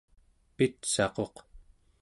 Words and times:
pitsaquq 0.55 1.35